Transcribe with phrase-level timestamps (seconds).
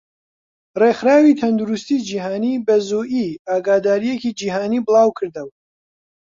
[0.79, 5.53] ڕێخراوی تەندروستی جیهانی بەزوویی ئاگاداریەکی جیهانی بڵاوکردەوە.